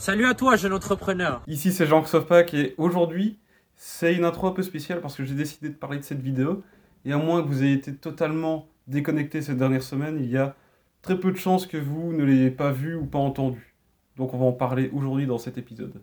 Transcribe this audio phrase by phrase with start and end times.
[0.00, 1.42] Salut à toi, jeune entrepreneur.
[1.46, 3.38] Ici c'est Jean Pack et aujourd'hui
[3.76, 6.62] c'est une intro un peu spéciale parce que j'ai décidé de parler de cette vidéo
[7.04, 10.56] et à moins que vous ayez été totalement déconnecté cette dernière semaine, il y a
[11.02, 13.76] très peu de chances que vous ne l'ayez pas vu ou pas entendu.
[14.16, 16.00] Donc on va en parler aujourd'hui dans cet épisode.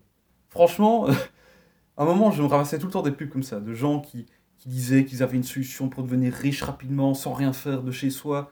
[0.50, 1.08] Franchement,
[1.98, 4.00] à un moment je me ramassais tout le temps des pubs comme ça, de gens
[4.00, 4.28] qui,
[4.68, 8.52] disaient qu'ils avaient une solution pour devenir riche rapidement sans rien faire de chez soi.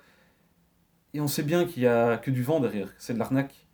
[1.14, 3.64] Et on sait bien qu'il y a que du vent derrière, c'est de l'arnaque.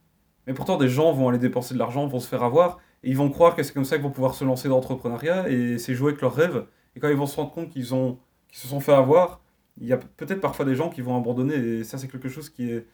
[0.48, 3.18] Mais pourtant, des gens vont aller dépenser de l'argent, vont se faire avoir, et ils
[3.18, 5.94] vont croire que c'est comme ça qu'ils vont pouvoir se lancer dans l'entrepreneuriat, et c'est
[5.94, 6.66] jouer avec leurs rêves.
[6.96, 8.20] Et quand ils vont se rendre compte qu'ils ont,
[8.52, 9.42] se sont fait avoir,
[9.80, 12.50] il y a peut-être parfois des gens qui vont abandonner, et ça, c'est quelque chose
[12.50, 12.86] qui est.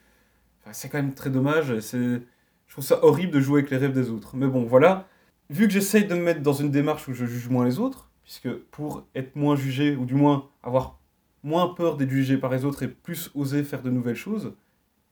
[0.72, 2.22] C'est quand même très dommage, c'est.
[2.68, 4.36] Je trouve ça horrible de jouer avec les rêves des autres.
[4.36, 5.08] Mais bon, voilà.
[5.50, 8.10] Vu que j'essaye de me mettre dans une démarche où je juge moins les autres,
[8.24, 11.00] puisque pour être moins jugé, ou du moins avoir
[11.44, 14.54] moins peur d'être jugé par les autres et plus oser faire de nouvelles choses,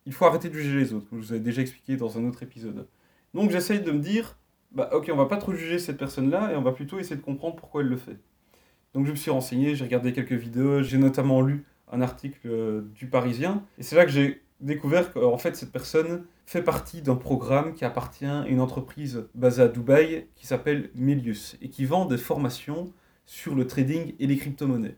[0.05, 2.25] il faut arrêter de juger les autres, comme je vous avais déjà expliqué dans un
[2.25, 2.87] autre épisode.
[3.33, 4.37] Donc j'essaye de me dire,
[4.71, 7.21] bah ok, on va pas trop juger cette personne-là, et on va plutôt essayer de
[7.21, 8.17] comprendre pourquoi elle le fait.
[8.93, 12.81] Donc je me suis renseigné, j'ai regardé quelques vidéos, j'ai notamment lu un article euh,
[12.93, 17.15] du Parisien, et c'est là que j'ai découvert qu'en fait cette personne fait partie d'un
[17.15, 22.05] programme qui appartient à une entreprise basée à Dubaï qui s'appelle Melius, et qui vend
[22.05, 22.93] des formations
[23.25, 24.97] sur le trading et les crypto-monnaies.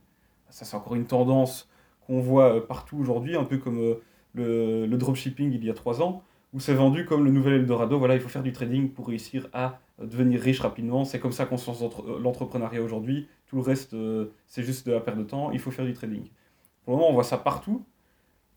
[0.49, 1.69] Ça c'est encore une tendance
[2.05, 3.95] qu'on voit euh, partout aujourd'hui, un peu comme...
[4.37, 7.97] Le, dropshipping il y a trois ans, où c'est vendu comme le nouvel Eldorado.
[7.97, 11.05] Voilà, il faut faire du trading pour réussir à devenir riche rapidement.
[11.05, 13.27] C'est comme ça qu'on se lance euh, l'entrepreneuriat aujourd'hui.
[13.47, 15.51] Tout le reste, euh, c'est juste de la perte de temps.
[15.51, 16.29] Il faut faire du trading.
[16.83, 17.83] Pour le moment, on voit ça partout.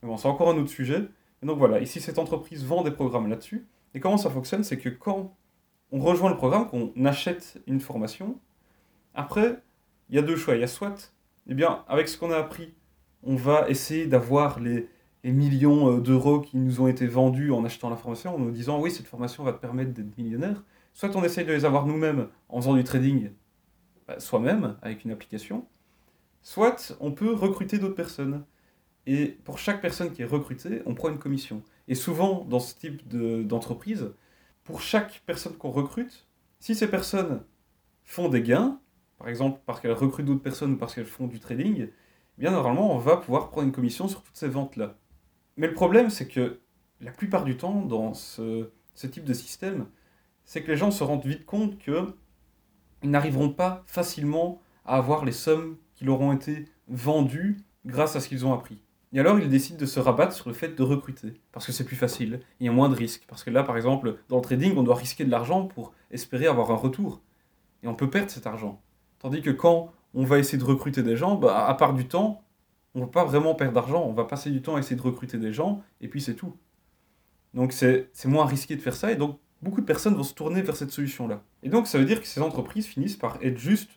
[0.01, 1.07] Mais bon, c'est encore un autre sujet.
[1.43, 3.65] Et donc voilà, ici, cette entreprise vend des programmes là-dessus.
[3.93, 5.35] Et comment ça fonctionne C'est que quand
[5.91, 8.39] on rejoint le programme, qu'on achète une formation,
[9.15, 9.61] après,
[10.09, 10.55] il y a deux choix.
[10.55, 11.11] Il y a soit,
[11.47, 12.73] eh bien, avec ce qu'on a appris,
[13.23, 14.87] on va essayer d'avoir les,
[15.23, 18.51] les millions euh, d'euros qui nous ont été vendus en achetant la formation, en nous
[18.51, 20.63] disant oui, cette formation va te permettre d'être millionnaire.
[20.93, 23.31] Soit on essaye de les avoir nous-mêmes en faisant du trading
[24.07, 25.65] bah, soi-même avec une application,
[26.41, 28.43] soit on peut recruter d'autres personnes.
[29.07, 31.63] Et pour chaque personne qui est recrutée, on prend une commission.
[31.87, 34.11] Et souvent, dans ce type d'entreprise,
[34.63, 36.27] pour chaque personne qu'on recrute,
[36.59, 37.43] si ces personnes
[38.03, 38.79] font des gains,
[39.17, 42.51] par exemple parce qu'elles recrutent d'autres personnes ou parce qu'elles font du trading, eh bien
[42.51, 44.97] normalement, on va pouvoir prendre une commission sur toutes ces ventes-là.
[45.57, 46.59] Mais le problème, c'est que
[47.01, 49.87] la plupart du temps, dans ce, type de système,
[50.45, 52.13] c'est que les gens se rendent vite compte qu'ils
[53.03, 58.27] n'arriveront pas facilement à avoir les sommes qui leur ont été vendues grâce à ce
[58.27, 58.81] qu'ils ont appris.
[59.13, 61.83] Et alors, ils décident de se rabattre sur le fait de recruter, parce que c'est
[61.83, 63.25] plus facile, il y a moins de risques.
[63.27, 66.47] Parce que là, par exemple, dans le trading, on doit risquer de l'argent pour espérer
[66.47, 67.21] avoir un retour.
[67.83, 68.81] Et on peut perdre cet argent.
[69.19, 72.41] Tandis que quand on va essayer de recruter des gens, bah, à part du temps,
[72.95, 75.01] on ne va pas vraiment perdre d'argent, on va passer du temps à essayer de
[75.01, 76.55] recruter des gens, et puis c'est tout.
[77.53, 80.61] Donc c'est moins risqué de faire ça, et donc beaucoup de personnes vont se tourner
[80.61, 81.43] vers cette solution-là.
[81.63, 83.91] Et donc ça veut dire que ces entreprises finissent par être juste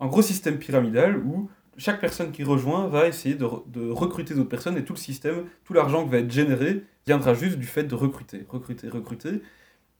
[0.00, 4.78] un gros système pyramidal où chaque personne qui rejoint va essayer de, recruter d'autres personnes,
[4.78, 7.94] et tout le système, tout l'argent qui va être généré viendra juste du fait de
[7.94, 9.42] recruter, recruter, recruter.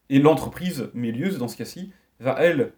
[0.08, 2.72] Et l'entreprise Melius, dans ce cas-ci, va, elle,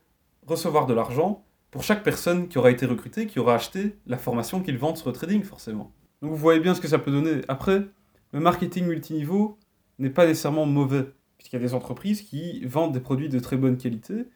[0.46, 4.62] recevoir de l'argent pour chaque personne qui aura été recrutée, qui aura acheté la formation
[4.62, 5.92] qu'ils vendent sur le trading, forcément.
[6.22, 7.42] Donc vous voyez bien ce que ça peut donner.
[7.48, 7.86] Après,
[8.32, 9.58] le marketing multiniveau
[9.98, 13.56] n'est pas nécessairement mauvais, puisqu'il y a des entreprises qui vendent des produits de très
[13.56, 14.26] bonne qualité,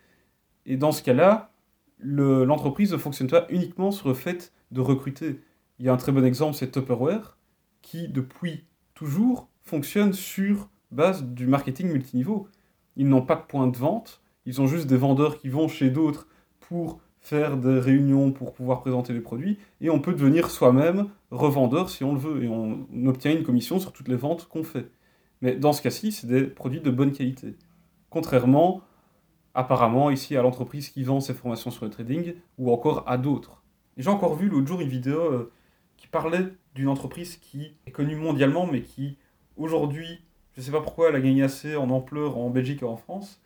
[0.66, 1.52] et dans ce cas-là,
[1.98, 5.40] l'entreprise ne fonctionne pas uniquement sur le fait de recruter.
[5.78, 7.38] Il y a un très bon exemple, c'est Tupperware,
[7.82, 8.64] qui depuis
[8.94, 12.48] toujours fonctionne sur base du marketing multiniveau.
[12.96, 15.90] Ils n'ont pas de point de vente, ils ont juste des vendeurs qui vont chez
[15.90, 16.26] d'autres
[16.60, 21.90] pour faire des réunions pour pouvoir présenter les produits, et on peut devenir soi-même revendeur
[21.90, 24.90] si on le veut, et on obtient une commission sur toutes les ventes qu'on fait.
[25.42, 27.56] Mais dans ce cas-ci, c'est des produits de bonne qualité.
[28.08, 28.82] Contrairement,
[29.54, 33.62] apparemment, ici à l'entreprise qui vend ses formations sur le trading, ou encore à d'autres.
[33.96, 35.52] J'ai encore vu l'autre jour une vidéo euh,
[35.96, 39.18] qui parlait d'une entreprise qui est connue mondialement, mais qui,
[39.56, 40.20] aujourd'hui,
[40.54, 42.96] je ne sais pas pourquoi, elle a gagné assez en ampleur en Belgique et en
[42.96, 43.40] France,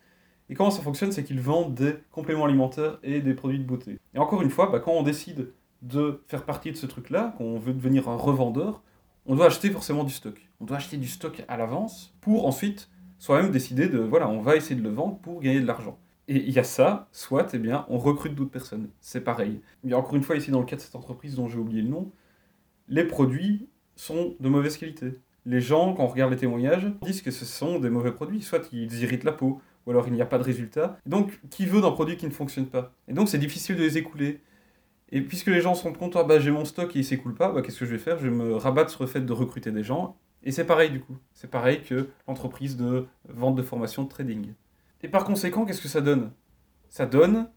[0.49, 3.99] et comment ça fonctionne, c'est qu'ils vendent des compléments alimentaires et des produits de beauté.
[4.13, 5.51] Et encore une fois, bah, quand on décide
[5.81, 8.83] de faire partie de ce truc-là, qu'on veut devenir un revendeur,
[9.25, 10.49] on doit acheter forcément du stock.
[10.59, 14.55] On doit acheter du stock à l'avance pour ensuite soi-même décider de, voilà, on va
[14.55, 15.97] essayer de le vendre pour gagner de l'argent.
[16.27, 18.89] Et il y a ça, soit, eh bien, on recrute d'autres personnes.
[18.99, 19.61] C'est pareil.
[19.83, 21.89] Mais encore une fois, ici, dans le cas de cette entreprise dont j'ai oublié le
[21.89, 22.11] nom,
[22.87, 25.19] les produits sont de mauvaise qualité.
[25.45, 28.41] Les gens, quand on regarde les témoignages, disent que ce sont des mauvais produits.
[28.41, 30.99] Soit ils irritent la peau, ou alors il n'y a pas de résultat.
[31.05, 32.93] donc, qui veut d'un produit qui ne fonctionne pas?
[33.07, 34.41] Et donc, c'est difficile de les écouler.
[35.11, 37.35] Et puisque les gens se rendent compte, ah bah j'ai mon stock et il s'écoule
[37.35, 38.17] pas, bah qu'est-ce que je vais faire?
[38.17, 40.17] Je vais me rabattre sur le fait de recruter des gens.
[40.43, 41.17] Et c'est pareil du coup.
[41.33, 44.53] C'est pareil que l'entreprise de vente de formation de trading.
[45.03, 46.31] Et par conséquent, qu'est-ce que ça donne?
[46.89, 47.47] Ça donne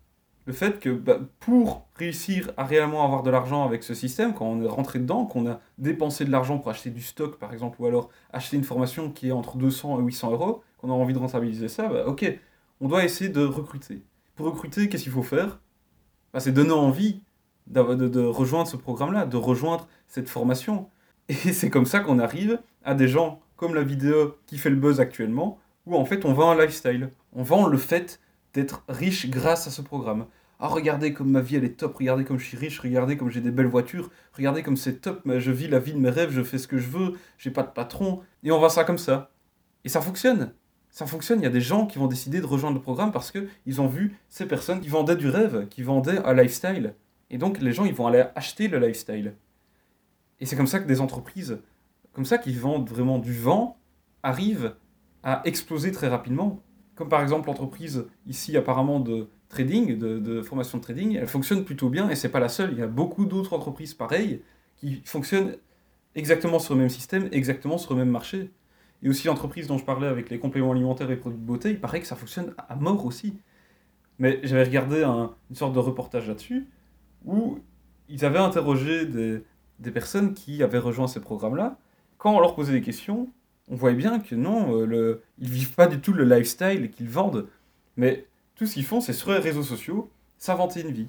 [0.48, 4.46] le fait que bah, pour réussir à réellement avoir de l'argent avec ce système, quand
[4.46, 7.76] on est rentré dedans, qu'on a dépensé de l'argent pour acheter du stock par exemple,
[7.82, 11.12] ou alors acheter une formation qui est entre 200 et 800 euros, qu'on a envie
[11.12, 12.40] de rentabiliser ça, bah, ok,
[12.80, 14.00] on doit essayer de recruter.
[14.36, 15.60] Pour recruter, qu'est-ce qu'il faut faire?
[16.32, 17.20] Bah, C'est donner envie
[17.66, 20.88] de, de rejoindre ce programme-là, de rejoindre cette formation.
[21.28, 24.76] Et c'est comme ça qu'on arrive à des gens comme la vidéo qui fait le
[24.76, 27.10] buzz actuellement, où en fait on vend un lifestyle.
[27.34, 28.18] On vend le fait
[28.54, 30.26] d'être riche grâce à ce programme.
[30.60, 33.30] Ah, regardez comme ma vie elle est top, regardez comme je suis riche, regardez comme
[33.30, 36.30] j'ai des belles voitures, regardez comme c'est top, je vis la vie de mes rêves,
[36.30, 38.98] je fais ce que je veux, j'ai pas de patron, et on voit ça comme
[38.98, 39.30] ça.
[39.84, 40.52] Et ça fonctionne.
[40.90, 43.30] Ça fonctionne, il y a des gens qui vont décider de rejoindre le programme parce
[43.30, 46.94] qu'ils ont vu ces personnes qui vendaient du rêve, qui vendaient un lifestyle.
[47.30, 49.34] Et donc les gens, ils vont aller acheter le lifestyle.
[50.40, 51.60] Et c'est comme ça que des entreprises,
[52.12, 53.78] comme ça qui vendent vraiment du vent,
[54.22, 54.74] arrivent
[55.22, 56.62] à exploser très rapidement.
[56.98, 61.90] Comme par exemple l'entreprise ici apparemment de trading, de, formation de trading, elle fonctionne plutôt
[61.90, 62.72] bien et c'est pas la seule.
[62.72, 64.42] Il y a beaucoup d'autres entreprises pareilles
[64.78, 65.54] qui fonctionnent
[66.16, 68.50] exactement sur le même système, exactement sur le même marché.
[69.04, 71.80] Et aussi l'entreprise dont je parlais avec les compléments alimentaires et produits de beauté, il
[71.80, 73.38] paraît que ça fonctionne à mort aussi.
[74.18, 76.66] Mais j'avais regardé une sorte de reportage là-dessus
[77.24, 77.60] où
[78.08, 79.44] ils avaient interrogé des,
[79.78, 81.78] des, personnes qui avaient rejoint ces programmes-là.
[82.16, 83.28] Quand on leur posait des questions,
[83.70, 87.09] on voyait bien que non, euh, le, ils vivent pas du tout le lifestyle qu'ils
[87.09, 87.49] vendent.
[87.97, 91.09] Mais tout ce qu'ils font, c'est sur les réseaux sociaux, s'inventer une vie.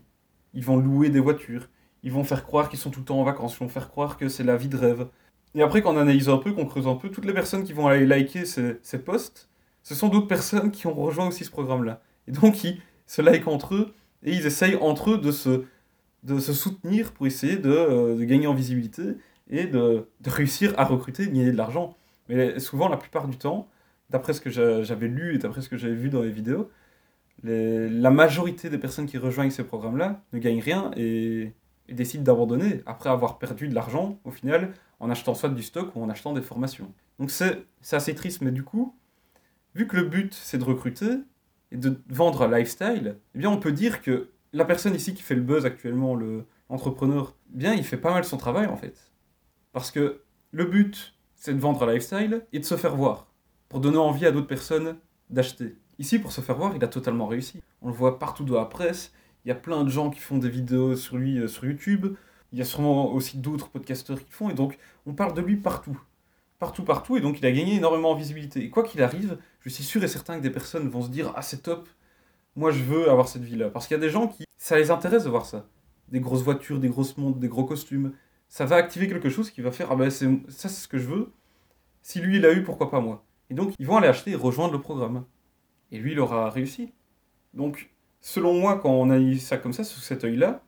[0.54, 1.70] Ils vont louer des voitures,
[2.04, 4.18] ils vont faire croire qu'ils sont tout le temps en vacances, ils vont faire croire
[4.18, 5.08] que c'est la vie de rêve.
[5.56, 7.74] Et après, quand on analyse un peu, qu'on creuse un peu, toutes les personnes qui
[7.74, 9.50] vont aller liker ces, ces posts,
[9.84, 12.02] ce sont d'autres personnes qui ont rejoint aussi ce programme-là.
[12.28, 17.12] Et donc, ils se likent entre eux et ils essayent entre eux de se, soutenir
[17.14, 19.16] pour essayer de, euh, de gagner en visibilité
[19.50, 21.96] et de, de, réussir à recruter, de gagner de l'argent.
[22.30, 23.68] Mais souvent, la plupart du temps,
[24.10, 26.70] d'après ce que j'avais lu et d'après ce que j'avais vu dans les vidéos,
[27.44, 31.54] la majorité des personnes qui rejoignent ces programmes-là ne gagnent rien et,
[31.90, 36.04] décident d'abandonner après avoir perdu de l'argent au final en achetant soit du stock ou
[36.04, 36.94] en achetant des formations.
[37.18, 38.96] Donc c'est assez triste, mais du coup,
[39.74, 41.10] vu que le but c'est de recruter
[41.72, 45.24] et de vendre un lifestyle, eh bien on peut dire que la personne ici qui
[45.24, 46.16] fait le buzz actuellement,
[46.70, 49.12] l'entrepreneur, eh bien il fait pas mal son travail en fait.
[49.72, 50.22] Parce que
[50.52, 53.28] le but c'est de vendre un lifestyle et de se faire voir
[53.70, 54.98] pour donner envie à d'autres personnes
[55.30, 55.76] d'acheter.
[55.98, 57.62] Ici, pour se faire voir, il a totalement réussi.
[57.82, 59.14] On le voit partout dans la presse.
[59.44, 62.16] Il y a plein de gens qui font des vidéos sur lui euh, sur YouTube.
[62.52, 64.50] Il y a sûrement aussi d'autres podcasteurs qui font.
[64.50, 66.00] Et donc, on parle de lui partout.
[66.58, 67.16] Partout, partout.
[67.16, 68.64] Et donc, il a gagné énormément en visibilité.
[68.64, 71.32] Et quoi qu'il arrive, je suis sûr et certain que des personnes vont se dire
[71.36, 71.88] Ah, c'est top.
[72.56, 73.70] Moi, je veux avoir cette vie-là.
[73.70, 74.44] Parce qu'il y a des gens qui.
[74.58, 75.68] Ça les intéresse de voir ça.
[76.10, 78.14] Des grosses voitures, des grosses montres, des gros costumes.
[78.50, 81.08] Ça va activer quelque chose qui va faire Ah, ben, ça, c'est ce que je
[81.08, 81.32] veux.
[82.02, 83.24] Si lui, il a eu, pourquoi pas moi?
[83.52, 85.24] Et donc, ils vont aller acheter et rejoindre le programme.
[85.92, 86.92] Et lui, il aura réussi.
[87.54, 87.92] Donc,
[88.22, 90.64] selon moi, quand on a eu ça comme ça, sous cet œil-là,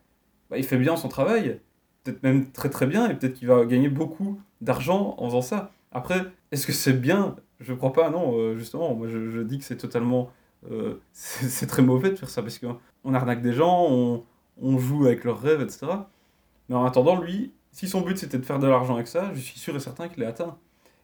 [0.49, 1.59] bah, il fait bien son travail.
[2.03, 5.71] Peut-être même très très bien, et peut-être qu'il va gagner beaucoup d'argent en faisant ça.
[5.91, 7.35] Après, est-ce que c'est bien?
[7.59, 8.93] Je crois pas, non, euh, justement.
[8.95, 10.31] Moi, je, dis que c'est totalement.
[10.69, 14.23] Euh, c'est très mauvais de faire ça, parce qu'on arnaque des gens, on,
[14.61, 15.87] on joue avec leurs rêves, etc.
[16.69, 19.39] Mais en attendant, lui, si son but c'était de faire de l'argent avec ça, je
[19.39, 20.57] suis sûr et certain qu'il l'a atteint.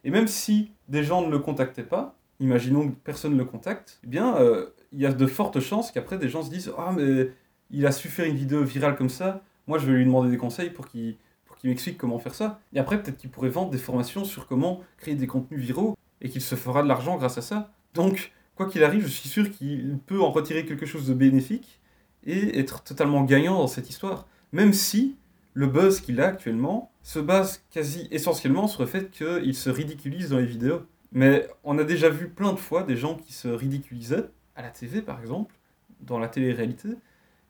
[0.04, 3.98] Et même si des gens ne le contactaient pas, imaginons que personne ne le contacte,
[4.04, 6.92] eh bien, euh, il y a de fortes chances qu'après des gens se disent Ah,
[6.96, 7.30] mais
[7.70, 10.36] il a su faire une vidéo virale comme ça, moi je vais lui demander des
[10.36, 11.16] conseils pour qu'il
[11.64, 12.60] m'explique comment faire ça.
[12.72, 16.28] Et après, peut-être qu'il pourrait vendre des formations sur comment créer des contenus viraux et
[16.28, 17.72] qu'il se fera de l'argent grâce à ça.
[17.94, 21.80] Donc, quoi qu'il arrive, je suis sûr qu'il peut en retirer quelque chose de bénéfique
[22.24, 24.26] et être totalement gagnant dans cette histoire.
[24.52, 25.16] Même si
[25.54, 30.30] le buzz qu'il a actuellement se base quasi essentiellement sur le fait qu'il se ridiculise
[30.30, 30.82] dans les vidéos.
[31.12, 34.70] Mais on a déjà vu plein de fois des gens qui se ridiculisaient, à la
[34.70, 35.54] TV par exemple,
[36.00, 36.90] dans la télé-réalité,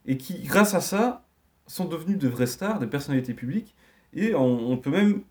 [0.06, 1.24] et qui, grâce à ça,
[1.66, 3.74] sont devenus de vraies stars, des personnalités publiques,
[4.14, 5.22] et on, peut même...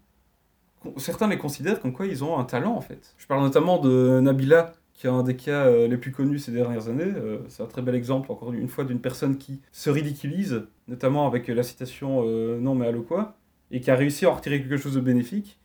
[0.98, 3.16] Certains les considèrent comme quoi ils ont un talent en fait.
[3.18, 6.51] Je parle notamment de Nabila, qui est un des cas euh, les plus connus ces
[6.51, 7.04] dernières années.
[7.06, 11.27] Euh, c'est un très bel exemple, encore une fois, d'une personne qui se ridiculise, notamment
[11.27, 13.38] avec la citation euh, Non mais allô quoi,
[13.72, 15.60] et qui a réussi à en retirer quelque chose de bénéfique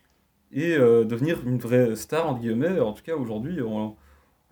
[0.52, 2.78] et euh, devenir une vraie star, entre guillemets.
[2.78, 3.58] En tout cas, aujourd'hui,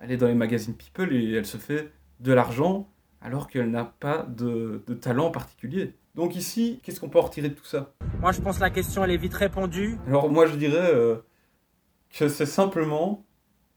[0.03, 2.89] elle est dans les magazines People et elle se fait de l'argent
[3.21, 5.95] alors qu'elle n'a pas de, de, talent particulier.
[6.15, 7.93] Donc ici, qu'est-ce qu'on peut en retirer de tout ça?
[8.21, 9.99] Moi, je pense que la question, elle est vite répondue.
[10.07, 11.17] Alors moi, je dirais euh,
[12.11, 13.27] que c'est simplement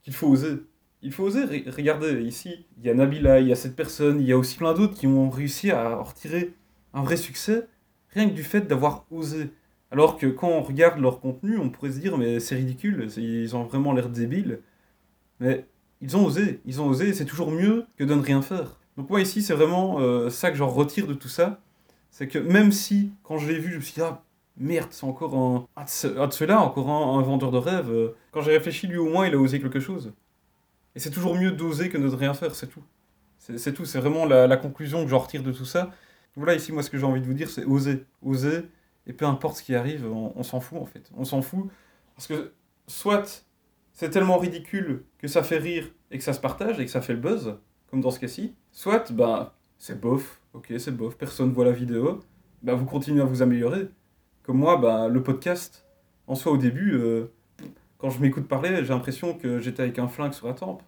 [0.02, 0.64] qu'il faut oser.
[1.04, 1.44] Il faut oser.
[1.68, 4.58] Regardez, ici, il y a Nabila, il y a cette personne, il y a aussi
[4.58, 6.54] plein d'autres qui ont réussi à retirer
[6.94, 7.68] un vrai succès,
[8.10, 9.52] rien que du fait d'avoir osé.
[9.92, 13.56] Alors que quand on regarde leur contenu, on pourrait se dire, mais c'est ridicule, ils
[13.56, 14.62] ont vraiment l'air débiles.
[15.40, 15.66] Mais
[16.02, 18.80] ils ont osé, ils ont osé, c'est toujours mieux que de ne rien faire.
[18.98, 21.60] Donc moi ici, c'est vraiment euh, ça que j'en retire de tout ça,
[22.12, 24.24] c'est que même si, quand je l'ai vu, je me suis dit, ah,
[24.58, 27.92] merde, c'est encore un, un de ceux-là, encore un, vendeur de rêve.
[27.92, 30.14] Euh, quand j'ai réfléchi, lui au moins, il a osé quelque chose.
[30.96, 32.84] Et c'est toujours mieux d'oser que de ne rien faire, c'est tout.
[33.40, 35.92] C'est tout, c'est vraiment la, conclusion que j'en retire de tout ça.
[36.36, 38.06] Voilà, ici, moi, ce que j'ai envie de vous dire, c'est oser.
[38.22, 38.70] Oser,
[39.06, 41.12] et peu importe ce qui arrive, on s'en fout, en fait.
[41.18, 41.68] On s'en fout,
[42.16, 42.54] parce que
[42.88, 43.46] soit
[43.94, 47.02] c'est tellement ridicule que ça fait rire et que ça se partage et que ça
[47.02, 47.58] fait le buzz,
[47.90, 48.56] comme dans ce cas-ci.
[48.72, 52.20] Soit, bah, c'est bof, ok, c'est bof, personne voit la vidéo,
[52.64, 53.88] bah, vous continuez à vous améliorer.
[54.42, 55.86] Comme moi, bah, le podcast,
[56.28, 57.32] en soi, au début, euh,
[58.04, 60.84] quand je m'écoute parler, j'ai l'impression que j'étais avec un flingue sur la tempe.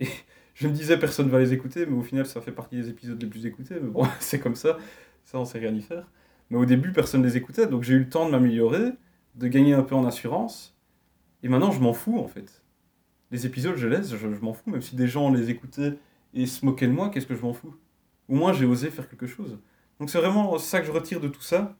[0.00, 0.06] Et
[0.54, 3.18] je me disais, personne va les écouter, mais au final, ça fait partie des épisodes
[3.22, 3.76] les plus écoutés.
[3.80, 4.76] Mais bon, c'est comme ça,
[5.22, 6.06] ça, on sait rien y faire.
[6.50, 8.90] Mais au début, personne ne les écoutait, donc j'ai eu le temps de m'améliorer,
[9.36, 10.76] de gagner un peu en assurance.
[11.42, 12.62] Et maintenant, je m'en fous, en fait.
[13.30, 14.68] Les épisodes, je laisse, je, m'en fous.
[14.68, 15.94] Même si des gens les écoutaient
[16.34, 17.74] et se moquaient de moi, qu'est-ce que je m'en fous?
[18.28, 19.58] Au moins, j'ai osé faire quelque chose.
[19.98, 21.78] Donc c'est vraiment ça que je retire de tout ça.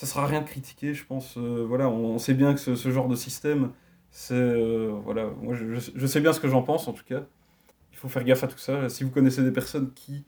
[0.00, 1.36] Ça sera rien de critiquer, je pense.
[1.36, 3.72] Euh, voilà, on, sait bien que ce, genre de système,
[4.10, 4.32] c'est...
[4.32, 7.24] Euh, voilà, moi, je, sais bien ce que j'en pense, en tout cas.
[7.92, 8.88] Il faut faire gaffe à tout ça.
[8.88, 10.24] Si vous connaissez des personnes qui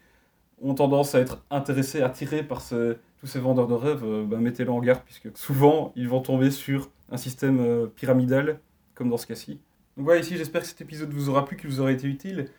[0.60, 4.68] ont tendance à être intéressées, attirées par tous ces vendeurs de rêves, euh, ben, mettez-les
[4.68, 8.60] en garde, puisque souvent, ils vont tomber sur un système pyramidal,
[8.94, 9.52] comme dans ce cas-ci.
[9.96, 12.50] Donc voilà, ici, j'espère que cet épisode vous aura plu, qu'il vous aura été utile.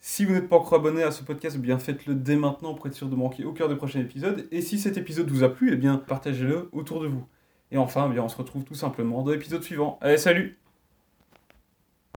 [0.00, 2.86] Si vous n'êtes pas encore abonné à ce podcast, eh bien faites-le dès maintenant pour
[2.86, 4.48] être sûr de manquer aucun des prochains épisodes.
[4.50, 7.26] Et si cet épisode vous a plu, eh bien partagez-le autour de vous.
[7.70, 9.98] Et enfin, eh bien, on se retrouve tout simplement dans l'épisode suivant.
[10.00, 10.58] Allez, salut